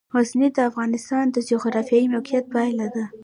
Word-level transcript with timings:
غزني 0.15 0.47
د 0.55 0.59
افغانستان 0.69 1.25
د 1.31 1.37
جغرافیایي 1.49 2.07
موقیعت 2.15 2.45
پایله 2.53 2.87
ده. 2.93 3.03